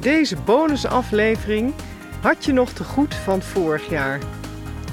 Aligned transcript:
Deze 0.00 0.36
bonusaflevering 0.36 1.74
had 2.20 2.44
je 2.44 2.52
nog 2.52 2.70
te 2.70 2.84
goed 2.84 3.14
van 3.14 3.42
vorig 3.42 3.88
jaar. 3.88 4.18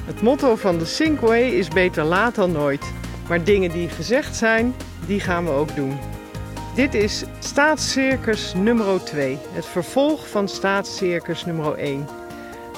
Het 0.06 0.22
motto 0.22 0.56
van 0.56 0.78
de 0.78 0.86
Sinkway 0.86 1.42
is 1.42 1.68
beter 1.68 2.04
laat 2.04 2.36
dan 2.36 2.52
nooit. 2.52 2.94
Maar 3.28 3.44
dingen 3.44 3.72
die 3.72 3.90
gezegd 3.90 4.36
zijn, 4.36 4.76
die 5.06 5.20
gaan 5.20 5.46
we 5.46 5.52
ook 5.52 5.76
doen. 5.76 6.00
Dit 6.76 6.94
is 6.94 7.24
Staatscircus 7.40 8.54
nummer 8.54 9.04
2, 9.04 9.38
het 9.52 9.66
vervolg 9.66 10.28
van 10.30 10.48
Staatscircus 10.48 11.46
nummer 11.46 11.78
1. 11.78 12.08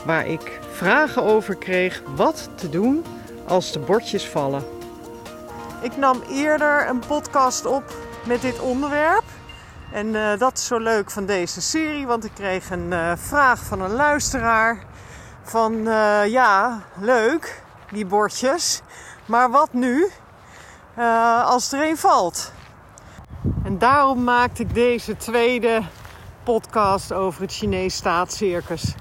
Waar 0.05 0.27
ik 0.27 0.59
vragen 0.71 1.23
over 1.23 1.55
kreeg 1.55 2.03
wat 2.15 2.49
te 2.55 2.69
doen 2.69 3.05
als 3.47 3.71
de 3.71 3.79
bordjes 3.79 4.27
vallen. 4.27 4.63
Ik 5.81 5.97
nam 5.97 6.21
eerder 6.29 6.87
een 6.89 7.01
podcast 7.07 7.65
op 7.65 7.83
met 8.25 8.41
dit 8.41 8.59
onderwerp. 8.59 9.23
En 9.91 10.07
uh, 10.07 10.37
dat 10.37 10.57
is 10.57 10.65
zo 10.65 10.77
leuk 10.77 11.11
van 11.11 11.25
deze 11.25 11.61
serie, 11.61 12.07
want 12.07 12.25
ik 12.25 12.31
kreeg 12.33 12.69
een 12.69 12.91
uh, 12.91 13.11
vraag 13.15 13.59
van 13.59 13.81
een 13.81 13.91
luisteraar. 13.91 14.83
Van 15.43 15.73
uh, 15.73 16.27
ja, 16.27 16.81
leuk, 16.99 17.63
die 17.91 18.05
bordjes. 18.05 18.81
Maar 19.25 19.51
wat 19.51 19.73
nu 19.73 20.07
als 21.43 21.71
er 21.71 21.89
een 21.89 21.97
valt? 21.97 22.51
En 23.63 23.77
daarom 23.77 24.23
maakte 24.23 24.61
ik 24.61 24.73
deze 24.73 25.17
tweede 25.17 25.81
podcast 26.43 27.13
over 27.13 27.41
het 27.41 27.53
Chinees 27.53 27.95
staatscircus. 27.95 28.95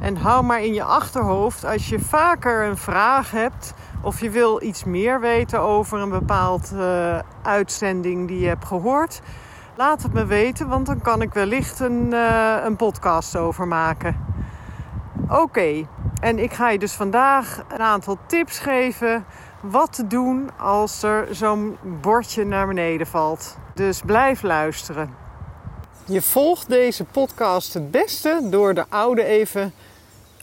En 0.00 0.16
hou 0.16 0.44
maar 0.44 0.62
in 0.62 0.74
je 0.74 0.82
achterhoofd 0.82 1.64
als 1.64 1.88
je 1.88 1.98
vaker 1.98 2.64
een 2.64 2.76
vraag 2.76 3.30
hebt 3.30 3.74
of 4.02 4.20
je 4.20 4.30
wil 4.30 4.62
iets 4.62 4.84
meer 4.84 5.20
weten 5.20 5.60
over 5.60 5.98
een 5.98 6.10
bepaald 6.10 6.72
uitzending 7.42 8.28
die 8.28 8.40
je 8.40 8.48
hebt 8.48 8.64
gehoord 8.64 9.20
Laat 9.76 10.02
het 10.02 10.12
me 10.12 10.26
weten, 10.26 10.68
want 10.68 10.86
dan 10.86 11.00
kan 11.00 11.22
ik 11.22 11.32
wellicht 11.32 11.80
een, 11.80 12.06
uh, 12.12 12.56
een 12.64 12.76
podcast 12.76 13.36
over 13.36 13.68
maken. 13.68 14.16
Oké, 15.28 15.86
en 16.20 16.38
ik 16.38 16.52
ga 16.52 16.70
je 16.70 16.78
dus 16.78 16.92
vandaag 16.92 17.64
een 17.68 17.80
aantal 17.80 18.18
tips 18.26 18.58
geven 18.58 19.24
wat 19.60 19.92
te 19.92 20.06
doen 20.06 20.50
als 20.58 21.02
er 21.02 21.28
zo'n 21.30 21.76
bordje 22.00 22.44
naar 22.44 22.66
beneden 22.66 23.06
valt. 23.06 23.56
Dus 23.74 24.00
blijf 24.06 24.42
luisteren. 24.42 25.14
Je 26.04 26.22
volgt 26.22 26.68
deze 26.68 27.04
podcast 27.04 27.74
het 27.74 27.90
beste 27.90 28.40
door 28.50 28.74
de 28.74 28.84
oude 28.88 29.24
even 29.24 29.72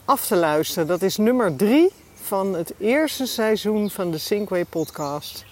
af 0.04 0.26
te 0.26 0.36
luisteren. 0.36 0.88
Dat 0.88 1.02
is 1.02 1.16
nummer 1.16 1.56
3 1.56 1.92
van 2.14 2.54
het 2.54 2.74
eerste 2.78 3.26
seizoen 3.26 3.90
van 3.90 4.10
de 4.10 4.18
Sinkway 4.18 4.64
podcast. 4.64 5.44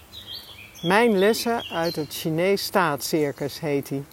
Mijn 0.81 1.17
lessen 1.17 1.63
uit 1.71 1.95
het 1.95 2.13
Chinees 2.13 2.63
staatscircus 2.63 3.59
heet 3.59 3.89
hij. 3.89 4.03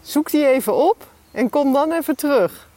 Zoek 0.00 0.30
die 0.30 0.46
even 0.46 0.74
op 0.74 1.10
en 1.30 1.50
kom 1.50 1.72
dan 1.72 1.92
even 1.92 2.16
terug. 2.16 2.68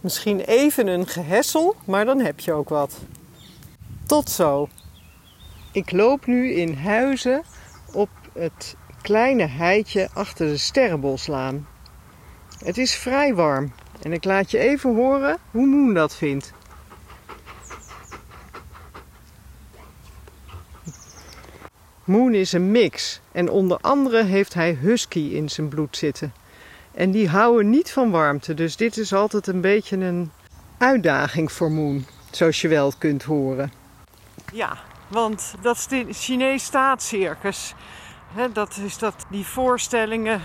Misschien 0.00 0.40
even 0.40 0.86
een 0.86 1.06
gehessel, 1.06 1.76
maar 1.84 2.04
dan 2.04 2.20
heb 2.20 2.40
je 2.40 2.52
ook 2.52 2.68
wat. 2.68 2.98
Tot 4.06 4.30
zo. 4.30 4.68
Ik 5.72 5.92
loop 5.92 6.26
nu 6.26 6.52
in 6.52 6.74
Huizen 6.74 7.42
op 7.92 8.08
het 8.32 8.76
kleine 9.02 9.46
heitje 9.46 10.08
achter 10.14 10.46
de 10.46 10.56
Sterrenboslaan. 10.56 11.68
Het 12.64 12.78
is 12.78 12.94
vrij 12.94 13.34
warm 13.34 13.72
en 14.02 14.12
ik 14.12 14.24
laat 14.24 14.50
je 14.50 14.58
even 14.58 14.94
horen 14.94 15.38
hoe 15.50 15.66
Moen 15.66 15.94
dat 15.94 16.16
vindt. 16.16 16.52
Moon 22.08 22.34
is 22.34 22.52
een 22.52 22.70
mix 22.70 23.20
en 23.32 23.50
onder 23.50 23.78
andere 23.80 24.24
heeft 24.24 24.54
hij 24.54 24.72
husky 24.72 25.18
in 25.18 25.48
zijn 25.48 25.68
bloed 25.68 25.96
zitten. 25.96 26.32
En 26.94 27.10
die 27.10 27.28
houden 27.28 27.70
niet 27.70 27.92
van 27.92 28.10
warmte, 28.10 28.54
dus 28.54 28.76
dit 28.76 28.96
is 28.96 29.12
altijd 29.12 29.46
een 29.46 29.60
beetje 29.60 29.96
een 29.96 30.30
uitdaging 30.78 31.52
voor 31.52 31.70
Moon, 31.70 32.06
zoals 32.30 32.60
je 32.60 32.68
wel 32.68 32.92
kunt 32.98 33.22
horen. 33.22 33.72
Ja, 34.52 34.78
want 35.08 35.54
dat 35.60 35.76
is 35.76 35.86
de 35.86 36.06
Chinees 36.10 36.64
staatscircus. 36.64 37.74
dat 38.52 38.76
is 38.84 38.98
dat, 38.98 39.26
die 39.30 39.46
voorstellingen 39.46 40.40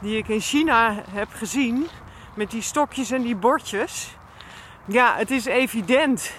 die 0.00 0.16
ik 0.16 0.28
in 0.28 0.40
China 0.40 1.02
heb 1.10 1.28
gezien, 1.32 1.86
met 2.34 2.50
die 2.50 2.62
stokjes 2.62 3.10
en 3.10 3.22
die 3.22 3.36
bordjes. 3.36 4.16
Ja, 4.84 5.16
het 5.16 5.30
is 5.30 5.44
evident 5.44 6.32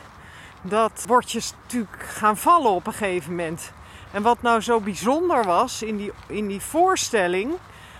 dat 0.61 1.03
bordjes 1.07 1.53
natuurlijk 1.61 2.03
gaan 2.03 2.37
vallen 2.37 2.71
op 2.71 2.87
een 2.87 2.93
gegeven 2.93 3.29
moment. 3.29 3.71
En 4.11 4.21
wat 4.21 4.41
nou 4.41 4.61
zo 4.61 4.79
bijzonder 4.79 5.43
was 5.43 5.81
in 5.81 5.97
die, 5.97 6.11
in 6.27 6.47
die 6.47 6.61
voorstelling, 6.61 7.53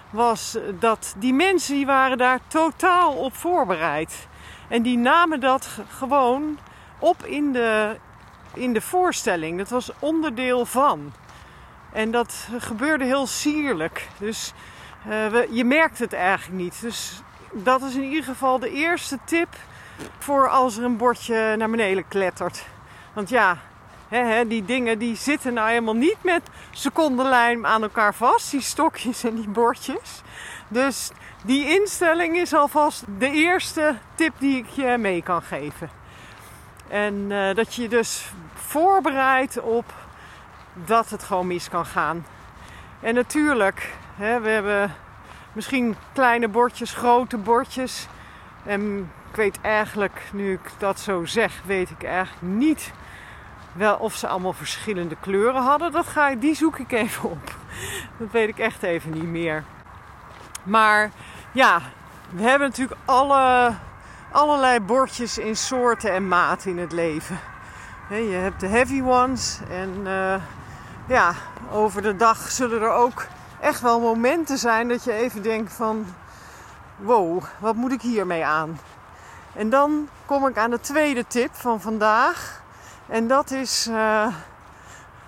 was 0.10 0.58
dat 0.80 1.14
die 1.18 1.34
mensen 1.34 1.76
die 1.76 1.86
waren 1.86 2.18
daar 2.18 2.40
totaal 2.48 3.14
op 3.14 3.36
voorbereid. 3.36 4.28
En 4.68 4.82
die 4.82 4.98
namen 4.98 5.40
dat 5.40 5.70
gewoon 5.88 6.58
op 7.00 7.26
in 7.26 7.52
de, 7.52 7.96
in 8.54 8.74
de 8.74 8.82
voorstelling. 8.82 9.58
Dat 9.58 9.70
was 9.70 9.92
onderdeel 10.00 10.66
van. 10.66 11.14
En 11.92 12.12
dat 12.12 12.48
gebeurde 12.58 13.06
heel 13.06 13.28
sierlijk. 13.28 14.08
Dus 14.18 14.54
uh, 15.08 15.28
we, 15.28 15.48
je 15.52 15.64
merkt 15.64 16.00
het 16.00 16.14
eigenlijk 16.14 16.62
niet. 16.62 16.82
Dus 16.82 17.22
dat 17.52 17.82
is 17.82 17.96
in 17.96 18.04
ieder 18.04 18.24
geval 18.24 18.60
de 18.60 18.72
eerste 18.72 19.18
tip 19.26 19.48
voor 20.18 20.50
als 20.50 20.78
er 20.78 20.84
een 20.84 20.98
bordje 20.98 21.56
naar 21.58 21.70
beneden 21.70 22.08
klettert. 22.08 22.66
Want 23.14 23.30
ja, 23.30 23.58
die 24.48 24.66
dingen 24.66 25.00
die 25.00 25.16
zitten 25.16 25.54
nou 25.54 25.70
helemaal 25.70 25.96
niet 25.96 26.18
met 26.24 26.42
secondenlijm 26.72 27.66
aan 27.66 27.82
elkaar 27.82 28.14
vast. 28.14 28.52
Die 28.52 28.62
stokjes 28.62 29.24
en 29.24 29.36
die 29.36 29.50
bordjes. 29.50 30.22
Dus 30.68 31.12
die 31.44 31.80
instelling 31.80 32.38
is 32.38 32.54
alvast 32.54 33.04
de 33.18 33.30
eerste 33.30 33.96
tip 34.16 34.34
die 34.38 34.58
ik 34.58 34.68
je 34.68 34.98
mee 34.98 35.24
kan 35.24 35.42
geven. 35.42 35.90
En 36.88 37.14
uh, 37.14 37.56
dat 37.56 37.76
je 37.76 37.88
dus 37.88 38.32
voorbereidt 38.54 39.62
op 39.62 39.94
dat 40.74 41.10
het 41.10 41.24
gewoon 41.24 41.48
mis 41.48 41.70
kan 41.70 41.86
gaan. 41.86 42.26
En 43.00 43.14
natuurlijk, 43.14 43.94
we 44.16 44.26
hebben 44.26 44.96
misschien 45.54 45.96
kleine 46.14 46.48
bordjes, 46.48 46.94
grote 46.94 47.38
bordjes. 47.38 48.08
En 48.66 49.12
ik 49.30 49.36
weet 49.36 49.62
eigenlijk, 49.62 50.22
nu 50.34 50.54
ik 50.54 50.72
dat 50.78 51.00
zo 51.00 51.26
zeg, 51.26 51.62
weet 51.66 51.90
ik 51.90 52.04
eigenlijk 52.04 52.42
niet 52.42 52.92
wel 53.74 53.96
of 53.96 54.16
ze 54.16 54.28
allemaal 54.28 54.54
verschillende 54.54 55.16
kleuren 55.20 55.62
hadden, 55.62 55.92
dat 55.92 56.08
ga, 56.08 56.36
die 56.36 56.56
zoek 56.56 56.80
ik 56.80 56.92
even 56.92 57.30
op. 57.30 57.56
Dat 58.18 58.32
weet 58.32 58.50
ik 58.50 58.58
echt 58.58 58.84
even 58.84 59.12
niet 59.12 59.24
meer. 59.24 59.64
Maar 60.64 61.12
ja, 61.52 61.82
we 62.30 62.44
hebben 62.44 62.68
natuurlijk 62.68 63.00
alle, 63.06 63.74
allerlei 64.32 64.80
bordjes 64.80 65.38
in 65.38 65.56
soorten 65.56 66.12
en 66.12 66.28
maten 66.28 66.72
in 66.72 66.78
het 66.78 66.92
leven. 66.92 67.40
je 68.10 68.40
hebt 68.42 68.60
de 68.60 68.68
heavy 68.68 69.02
ones 69.02 69.60
en 69.70 69.90
uh, 70.04 70.36
ja, 71.08 71.34
over 71.72 72.02
de 72.02 72.16
dag 72.16 72.52
zullen 72.52 72.82
er 72.82 72.92
ook 72.92 73.26
echt 73.60 73.82
wel 73.82 74.00
momenten 74.00 74.58
zijn 74.58 74.88
dat 74.88 75.04
je 75.04 75.14
even 75.14 75.42
denkt 75.42 75.74
van 75.74 76.06
wow, 76.98 77.44
wat 77.60 77.76
moet 77.76 77.92
ik 77.92 78.02
hiermee 78.02 78.46
aan? 78.46 78.80
En 79.54 79.70
dan 79.70 80.10
kom 80.26 80.48
ik 80.48 80.58
aan 80.58 80.70
de 80.70 80.80
tweede 80.80 81.28
tip 81.28 81.56
van 81.56 81.82
vandaag. 81.82 82.61
En 83.12 83.28
dat 83.28 83.52
is 83.52 83.88
uh, 83.88 84.28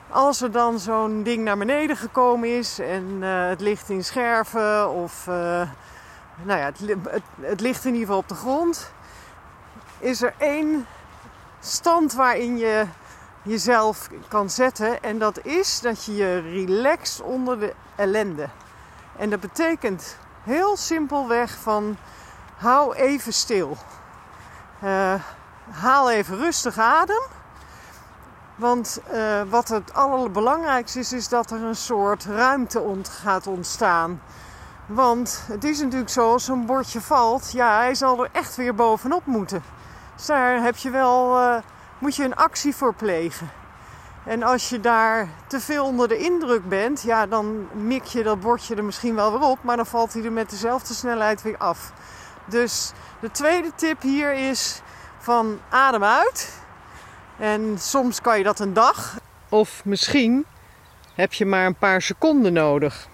als 0.10 0.42
er 0.42 0.52
dan 0.52 0.80
zo'n 0.80 1.24
ding 1.24 1.44
naar 1.44 1.58
beneden 1.58 1.98
gekomen 1.98 2.58
is 2.58 2.80
en 2.80 3.04
uh, 3.04 3.48
het 3.48 3.62
ligt 3.62 3.90
in 3.90 4.04
scherven 4.04 4.90
of 4.90 5.28
uh, 5.28 5.36
nou 6.44 6.60
ja, 6.60 6.66
het, 6.66 6.80
het, 6.80 7.24
het, 7.42 7.62
ligt 7.62 7.86
in 7.86 7.94
ieder 7.94 8.08
geval 8.08 8.22
op 8.22 8.28
de 8.28 8.36
grond, 8.36 8.92
is 10.00 10.22
er 10.22 10.34
één 10.38 10.86
stand 11.60 12.14
waarin 12.14 12.58
je 12.58 12.86
jezelf 13.42 14.10
kan 14.28 14.50
zetten 14.50 15.04
en 15.04 15.20
dat 15.20 15.46
is 15.46 15.80
dat 15.80 16.06
je 16.06 16.16
je 16.16 16.40
relaxt 16.40 17.22
onder 17.22 17.60
de 17.60 17.74
ellende. 17.96 18.50
En 19.18 19.30
dat 19.30 19.40
betekent 19.40 20.18
heel 20.44 20.78
simpelweg 20.78 21.52
van 21.52 21.98
hou 22.58 22.96
even 22.96 23.34
stil. 23.34 23.78
haal 25.70 26.12
even 26.12 26.38
rustig 26.38 26.78
adem. 26.78 27.42
Want 28.56 29.02
uh, 29.14 29.42
wat 29.50 29.68
het 29.68 29.94
allerbelangrijkste 29.94 31.00
is, 31.00 31.14
is 31.14 31.30
dat 31.30 31.52
er 31.52 31.62
een 31.62 31.76
soort 31.76 32.26
ruimte 32.26 32.80
ont 32.80 33.10
gaat 33.10 33.48
ontstaan. 33.48 34.22
Want 34.86 35.44
het 35.48 35.64
is 35.64 35.80
natuurlijk 35.80 36.10
zo, 36.10 36.32
als 36.32 36.46
zo'n 36.46 36.66
bordje 36.66 37.02
valt, 37.02 37.52
ja, 37.52 37.78
hij 37.78 37.96
zal 37.96 38.24
er 38.24 38.30
echt 38.32 38.56
weer 38.56 38.76
bovenop 38.76 39.26
moeten. 39.26 39.64
Dus 40.16 40.26
daar 40.26 40.62
heb 40.62 40.78
je 40.78 40.90
wel, 40.90 41.40
uh, 41.40 41.56
moet 41.98 42.16
je 42.16 42.24
een 42.24 42.36
actie 42.36 42.76
voor 42.76 42.94
plegen. 42.94 43.50
En 44.26 44.44
als 44.44 44.70
je 44.70 44.80
daar 44.80 45.28
te 45.48 45.60
veel 45.60 45.86
onder 45.86 46.08
de 46.08 46.18
indruk 46.18 46.70
bent, 46.70 47.02
ja, 47.02 47.26
dan 47.26 47.68
mik 47.72 48.04
je 48.04 48.24
dat 48.24 48.40
bordje 48.40 48.76
er 48.76 48.84
misschien 48.84 49.16
wel 49.16 49.32
weer 49.32 49.50
op, 49.50 49.58
maar 49.62 49.76
dan 49.76 49.86
valt 49.86 50.14
hij 50.14 50.24
er 50.24 50.32
met 50.32 50.50
dezelfde 50.50 50.94
snelheid 50.94 51.42
weer 51.42 51.58
af. 51.58 51.92
Dus 52.46 52.92
de 53.20 53.32
tweede 53.32 53.72
tip 53.76 54.02
hier 54.02 54.34
is 54.34 54.82
van 55.20 55.60
adem 55.70 56.04
uit. 56.04 56.63
En 57.38 57.80
soms 57.80 58.22
kan 58.22 58.38
je 58.38 58.44
dat 58.44 58.60
een 58.60 58.74
dag. 58.74 59.20
Of 59.50 59.86
misschien 59.86 60.46
heb 61.14 61.34
je 61.34 61.46
maar 61.46 61.66
een 61.66 61.76
paar 61.76 62.02
seconden 62.02 62.54
nodig. 62.54 63.08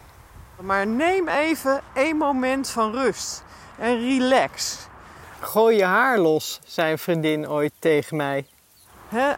Maar 0.61 0.87
neem 0.87 1.27
even 1.27 1.81
één 1.93 2.17
moment 2.17 2.69
van 2.69 2.91
rust 2.91 3.43
en 3.77 3.99
relax. 3.99 4.77
Gooi 5.39 5.77
je 5.77 5.83
haar 5.83 6.19
los, 6.19 6.59
zei 6.65 6.91
een 6.91 6.97
vriendin 6.97 7.49
ooit 7.49 7.73
tegen 7.79 8.17
mij. 8.17 8.45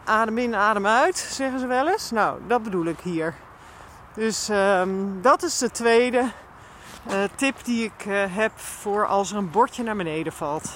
adem 0.04 0.38
in, 0.38 0.54
adem 0.54 0.86
uit, 0.86 1.16
zeggen 1.16 1.60
ze 1.60 1.66
wel 1.66 1.88
eens. 1.88 2.10
Nou, 2.10 2.38
dat 2.46 2.62
bedoel 2.62 2.86
ik 2.86 2.98
hier. 3.02 3.34
Dus 4.14 4.48
ehm, 4.48 4.90
dat 5.20 5.42
is 5.42 5.58
de 5.58 5.70
tweede 5.70 6.30
uh, 7.10 7.22
tip 7.34 7.64
die 7.64 7.84
ik 7.84 8.04
uh, 8.06 8.24
heb 8.28 8.52
voor 8.58 9.06
als 9.06 9.30
er 9.30 9.36
een 9.36 9.50
bordje 9.50 9.82
naar 9.82 9.96
beneden 9.96 10.32
valt. 10.32 10.70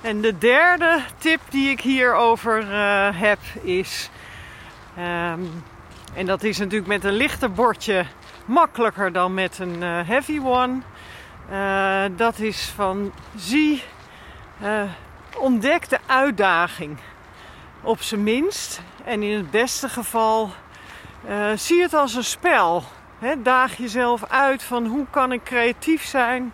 En 0.00 0.20
de 0.20 0.38
derde 0.38 1.00
tip 1.16 1.40
die 1.48 1.70
ik 1.70 1.80
hierover 1.80 2.62
uh, 2.62 3.08
heb 3.12 3.38
is. 3.62 4.10
Um, 4.98 5.64
en 6.14 6.26
dat 6.26 6.42
is 6.42 6.58
natuurlijk 6.58 6.88
met 6.88 7.04
een 7.04 7.12
lichter 7.12 7.52
bordje 7.52 8.04
makkelijker 8.44 9.12
dan 9.12 9.34
met 9.34 9.58
een 9.58 9.82
heavy 9.82 10.40
one. 10.44 10.80
dat 12.16 12.38
is 12.38 12.72
van 12.74 13.12
zie, 13.36 13.82
ontdek 15.36 15.88
de 15.88 15.98
uitdaging 16.06 16.98
op 17.80 18.02
zijn 18.02 18.22
minst. 18.22 18.80
En 19.04 19.22
in 19.22 19.36
het 19.36 19.50
beste 19.50 19.88
geval 19.88 20.50
zie 21.54 21.82
het 21.82 21.94
als 21.94 22.14
een 22.14 22.24
spel 22.24 22.84
daag 23.38 23.76
jezelf 23.76 24.24
uit 24.28 24.62
van 24.62 24.86
hoe 24.86 25.06
kan 25.10 25.32
ik 25.32 25.42
creatief 25.42 26.04
zijn 26.04 26.52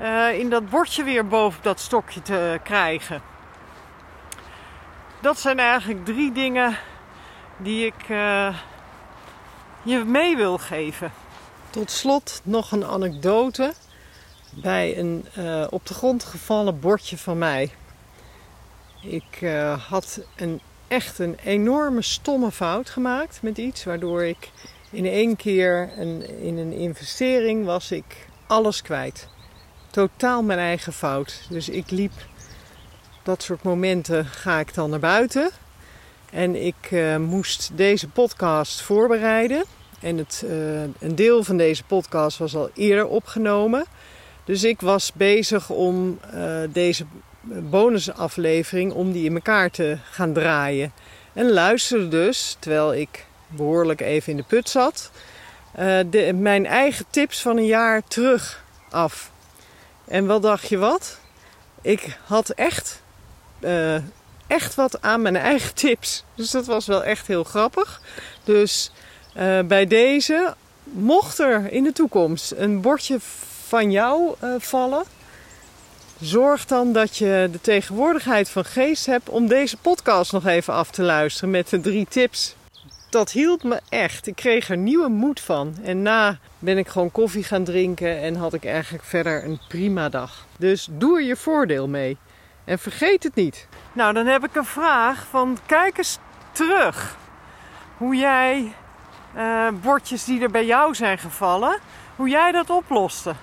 uh, 0.00 0.38
in 0.38 0.50
dat 0.50 0.70
bordje 0.70 1.02
weer 1.02 1.26
boven 1.26 1.62
dat 1.62 1.80
stokje 1.80 2.22
te 2.22 2.60
krijgen. 2.62 3.22
Dat 5.20 5.38
zijn 5.38 5.58
eigenlijk 5.58 6.04
drie 6.04 6.32
dingen 6.32 6.78
die 7.56 7.86
ik 7.86 8.08
uh, 8.08 8.58
je 9.82 10.04
mee 10.04 10.36
wil 10.36 10.58
geven. 10.58 11.12
Tot 11.70 11.90
slot 11.90 12.40
nog 12.44 12.72
een 12.72 12.84
anekdote 12.84 13.74
bij 14.50 14.98
een 14.98 15.26
uh, 15.38 15.66
op 15.70 15.86
de 15.86 15.94
grond 15.94 16.24
gevallen 16.24 16.80
bordje 16.80 17.18
van 17.18 17.38
mij. 17.38 17.70
Ik 19.02 19.46
had 19.88 20.20
een, 20.36 20.60
echt 20.88 21.18
een 21.18 21.38
enorme 21.44 22.02
stomme 22.02 22.50
fout 22.50 22.90
gemaakt 22.90 23.42
met 23.42 23.58
iets 23.58 23.84
waardoor 23.84 24.24
ik 24.24 24.50
in 24.90 25.06
één 25.06 25.36
keer 25.36 25.90
een, 25.96 26.40
in 26.40 26.58
een 26.58 26.72
investering 26.72 27.64
was 27.64 27.90
ik 27.90 28.28
alles 28.46 28.82
kwijt. 28.82 29.28
Totaal 29.96 30.42
mijn 30.42 30.58
eigen 30.58 30.92
fout. 30.92 31.40
Dus 31.48 31.68
ik 31.68 31.90
liep 31.90 32.12
dat 33.22 33.42
soort 33.42 33.62
momenten 33.62 34.26
ga 34.26 34.58
ik 34.58 34.74
dan 34.74 34.90
naar 34.90 34.98
buiten. 34.98 35.50
En 36.30 36.64
ik 36.64 36.90
uh, 36.90 37.16
moest 37.16 37.70
deze 37.74 38.08
podcast 38.08 38.80
voorbereiden. 38.80 39.64
En 40.00 40.18
het, 40.18 40.42
uh, 40.44 40.82
een 40.82 41.14
deel 41.14 41.44
van 41.44 41.56
deze 41.56 41.84
podcast 41.84 42.38
was 42.38 42.56
al 42.56 42.70
eerder 42.74 43.06
opgenomen. 43.06 43.84
Dus 44.44 44.64
ik 44.64 44.80
was 44.80 45.12
bezig 45.12 45.70
om 45.70 46.18
uh, 46.34 46.60
deze 46.72 47.04
bonusaflevering 47.42 48.92
om 48.92 49.12
die 49.12 49.24
in 49.24 49.34
elkaar 49.34 49.70
te 49.70 49.98
gaan 50.10 50.32
draaien. 50.32 50.92
En 51.32 51.52
luisterde 51.52 52.08
dus, 52.08 52.56
terwijl 52.58 52.94
ik 52.94 53.26
behoorlijk 53.46 54.00
even 54.00 54.30
in 54.30 54.36
de 54.36 54.44
put 54.48 54.68
zat, 54.68 55.10
de, 56.10 56.32
mijn 56.34 56.66
eigen 56.66 57.04
tips 57.10 57.42
van 57.42 57.56
een 57.56 57.66
jaar 57.66 58.02
terug 58.04 58.64
af. 58.90 59.34
En 60.08 60.26
wat 60.26 60.42
dacht 60.42 60.68
je 60.68 60.76
wat? 60.76 61.18
Ik 61.82 62.18
had 62.24 62.50
echt, 62.50 63.02
uh, 63.60 63.94
echt 64.46 64.74
wat 64.74 65.02
aan 65.02 65.22
mijn 65.22 65.36
eigen 65.36 65.74
tips. 65.84 66.24
Dus 66.34 66.50
dat 66.50 66.66
was 66.66 66.86
wel 66.86 67.04
echt 67.04 67.26
heel 67.26 67.44
grappig. 67.44 68.00
Dus 68.44 68.90
uh, 69.36 69.60
bij 69.60 69.86
deze, 69.86 70.54
mocht 70.84 71.38
er 71.38 71.72
in 71.72 71.84
de 71.84 71.92
toekomst 71.92 72.52
een 72.56 72.80
bordje 72.80 73.18
van 73.66 73.90
jou 73.90 74.34
vallen, 74.58 75.04
zorg 76.20 76.66
dan 76.66 76.92
dat 76.92 77.16
je 77.16 77.48
de 77.52 77.60
tegenwoordigheid 77.60 78.48
van 78.48 78.64
geest 78.64 79.06
hebt 79.06 79.28
om 79.28 79.46
deze 79.46 79.76
podcast 79.76 80.32
nog 80.32 80.46
even 80.46 80.74
af 80.74 80.90
te 80.90 81.02
luisteren 81.02 81.50
met 81.50 81.68
de 81.68 81.80
drie 81.80 82.06
tips 82.08 82.54
dat 83.16 83.30
hielp 83.32 83.62
me 83.62 83.80
echt. 83.88 84.26
Ik 84.26 84.36
kreeg 84.36 84.68
er 84.68 84.76
nieuwe 84.76 85.08
moed 85.08 85.40
van. 85.40 85.76
En 85.82 86.02
na 86.02 86.38
ben 86.58 86.78
ik 86.78 86.88
gewoon 86.88 87.10
koffie 87.10 87.44
gaan 87.44 87.64
drinken 87.64 88.20
en 88.20 88.36
had 88.36 88.54
ik 88.54 88.64
eigenlijk 88.64 89.04
verder 89.04 89.44
een 89.44 89.60
prima 89.68 90.08
dag. 90.08 90.44
Dus 90.58 90.88
doe 90.90 91.16
er 91.16 91.24
je 91.24 91.36
voordeel 91.36 91.88
mee. 91.88 92.16
En 92.64 92.78
vergeet 92.78 93.22
het 93.22 93.34
niet. 93.34 93.68
Nou, 93.92 94.12
dan 94.12 94.26
heb 94.26 94.44
ik 94.44 94.54
een 94.54 94.64
vraag 94.64 95.26
van 95.30 95.58
kijk 95.66 95.98
eens 95.98 96.18
terug. 96.52 97.16
Hoe 97.96 98.16
jij 98.16 98.72
uh, 99.36 99.68
bordjes 99.82 100.24
die 100.24 100.42
er 100.42 100.50
bij 100.50 100.66
jou 100.66 100.94
zijn 100.94 101.18
gevallen, 101.18 101.78
hoe 102.16 102.28
jij 102.28 102.52
dat 102.52 102.70
oploste. 102.70 103.34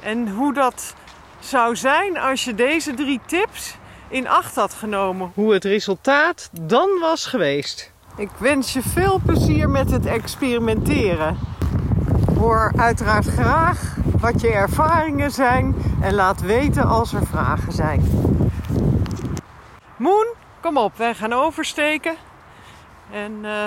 En 0.00 0.28
hoe 0.28 0.54
dat 0.54 0.94
zou 1.40 1.76
zijn 1.76 2.18
als 2.18 2.44
je 2.44 2.54
deze 2.54 2.94
drie 2.94 3.20
tips 3.26 3.74
in 4.08 4.28
acht 4.28 4.54
had 4.54 4.74
genomen. 4.74 5.32
Hoe 5.34 5.52
het 5.52 5.64
resultaat 5.64 6.50
dan 6.60 6.98
was 7.00 7.26
geweest. 7.26 7.92
Ik 8.16 8.30
wens 8.38 8.72
je 8.72 8.82
veel 8.82 9.20
plezier 9.24 9.70
met 9.70 9.90
het 9.90 10.06
experimenteren. 10.06 11.38
Hoor 12.38 12.72
uiteraard 12.76 13.26
graag 13.26 13.96
wat 14.18 14.40
je 14.40 14.52
ervaringen 14.52 15.30
zijn 15.30 15.74
en 16.00 16.14
laat 16.14 16.40
weten 16.40 16.84
als 16.86 17.12
er 17.12 17.26
vragen 17.26 17.72
zijn. 17.72 18.02
Moon, 19.96 20.26
kom 20.60 20.76
op, 20.76 20.96
wij 20.96 21.14
gaan 21.14 21.32
oversteken 21.32 22.14
en 23.10 23.32
uh, 23.42 23.66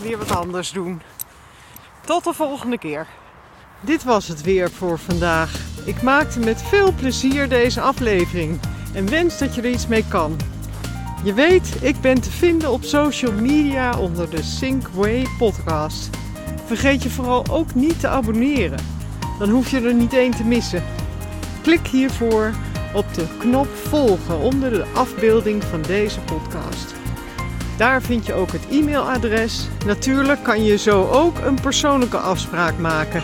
weer 0.00 0.18
wat 0.18 0.36
anders 0.36 0.70
doen. 0.72 1.02
Tot 2.00 2.24
de 2.24 2.32
volgende 2.32 2.78
keer. 2.78 3.06
Dit 3.80 4.04
was 4.04 4.28
het 4.28 4.42
weer 4.42 4.70
voor 4.70 4.98
vandaag. 4.98 5.60
Ik 5.84 6.02
maakte 6.02 6.38
met 6.38 6.62
veel 6.62 6.92
plezier 6.92 7.48
deze 7.48 7.80
aflevering 7.80 8.60
en 8.94 9.10
wens 9.10 9.38
dat 9.38 9.54
je 9.54 9.62
er 9.62 9.70
iets 9.70 9.86
mee 9.86 10.04
kan. 10.08 10.36
Je 11.24 11.34
weet, 11.34 11.76
ik 11.80 12.00
ben 12.00 12.20
te 12.20 12.30
vinden 12.30 12.70
op 12.70 12.82
social 12.82 13.32
media 13.32 13.98
onder 13.98 14.30
de 14.30 14.42
Synkway 14.42 15.26
podcast. 15.38 16.10
Vergeet 16.66 17.02
je 17.02 17.10
vooral 17.10 17.44
ook 17.50 17.74
niet 17.74 18.00
te 18.00 18.08
abonneren. 18.08 18.78
Dan 19.38 19.48
hoef 19.48 19.70
je 19.70 19.80
er 19.80 19.94
niet 19.94 20.12
één 20.12 20.30
te 20.30 20.44
missen. 20.44 20.82
Klik 21.62 21.86
hiervoor 21.86 22.52
op 22.94 23.14
de 23.14 23.24
knop 23.38 23.66
volgen 23.66 24.38
onder 24.38 24.70
de 24.70 24.84
afbeelding 24.94 25.64
van 25.64 25.82
deze 25.82 26.20
podcast. 26.20 26.94
Daar 27.76 28.02
vind 28.02 28.26
je 28.26 28.32
ook 28.32 28.52
het 28.52 28.68
e-mailadres. 28.70 29.68
Natuurlijk 29.86 30.42
kan 30.42 30.64
je 30.64 30.78
zo 30.78 31.08
ook 31.08 31.38
een 31.38 31.60
persoonlijke 31.60 32.18
afspraak 32.18 32.78
maken. 32.78 33.22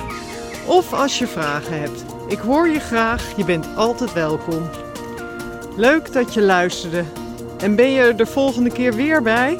Of 0.66 0.92
als 0.92 1.18
je 1.18 1.26
vragen 1.26 1.80
hebt. 1.80 2.04
Ik 2.28 2.38
hoor 2.38 2.68
je 2.68 2.80
graag, 2.80 3.36
je 3.36 3.44
bent 3.44 3.76
altijd 3.76 4.12
welkom. 4.12 4.68
Leuk 5.76 6.12
dat 6.12 6.34
je 6.34 6.42
luisterde. 6.42 7.04
En 7.58 7.74
ben 7.74 7.90
je 7.92 8.00
er 8.00 8.16
de 8.16 8.26
volgende 8.26 8.70
keer 8.70 8.94
weer 8.94 9.22
bij? 9.22 9.58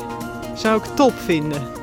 Zou 0.54 0.78
ik 0.78 0.84
top 0.84 1.12
vinden. 1.12 1.77